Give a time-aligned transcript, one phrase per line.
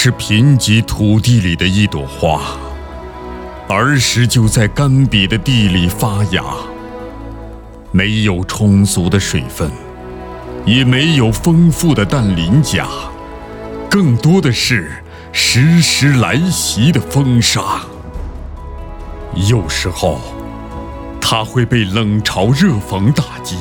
[0.00, 2.40] 是贫瘠土地里的一朵花，
[3.68, 6.44] 儿时就在干瘪的地里发芽，
[7.90, 9.68] 没有充足的水分，
[10.64, 12.86] 也没有丰富的氮磷钾，
[13.90, 15.02] 更多的是
[15.32, 17.80] 时时来袭的风沙。
[19.48, 20.20] 有时候，
[21.20, 23.56] 它会被冷嘲热讽打击；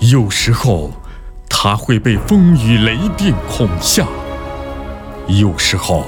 [0.00, 0.90] 有时候，
[1.48, 4.04] 它会被风雨雷电恐吓；
[5.38, 6.04] 有时候，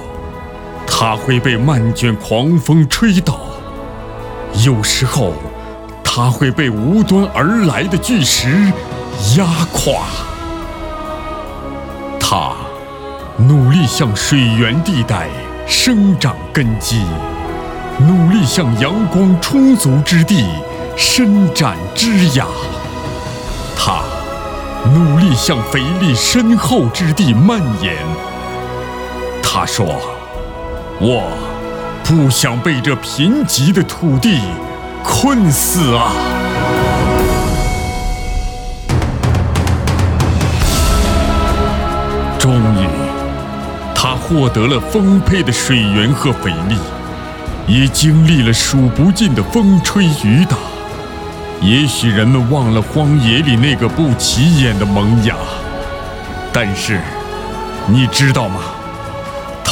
[0.84, 3.34] 它会被漫卷狂风吹倒；
[4.64, 5.32] 有时候，
[6.02, 8.72] 它会被无端而来的巨石
[9.36, 10.02] 压垮。
[12.18, 12.52] 它
[13.36, 15.28] 努力向水源地带
[15.66, 17.04] 生长根基。
[18.00, 20.44] 努力向阳光充足之地
[20.96, 22.46] 伸展枝桠，
[23.76, 24.02] 它
[24.92, 27.94] 努力向肥力深厚之地蔓延。
[29.54, 29.84] 他说
[30.98, 31.28] ：“我
[32.02, 34.40] 不想被这贫瘠的土地
[35.04, 36.10] 困死啊！”
[42.40, 42.88] 终于，
[43.94, 46.78] 他获得了丰沛的水源和肥力。
[47.66, 50.56] 也经历了数不尽的风吹雨打，
[51.60, 55.36] 也许人们忘了荒野里那个不起眼的萌芽，
[56.54, 56.98] 但是
[57.86, 58.62] 你知道吗？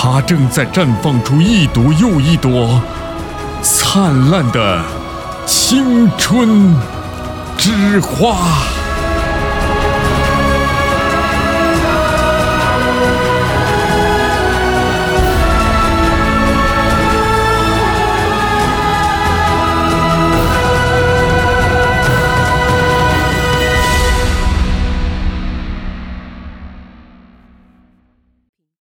[0.02, 2.80] 它正在绽放出一朵又一朵
[3.60, 4.82] 灿烂的
[5.44, 6.74] 青春
[7.58, 8.79] 之花。